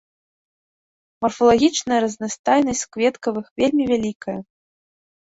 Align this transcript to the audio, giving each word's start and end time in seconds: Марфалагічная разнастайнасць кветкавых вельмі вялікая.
Марфалагічная 1.25 1.99
разнастайнасць 2.05 2.81
кветкавых 2.97 3.45
вельмі 3.63 3.83
вялікая. 3.93 4.37